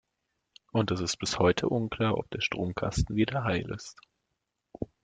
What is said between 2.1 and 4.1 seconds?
ob der Stromkasten wieder heil ist.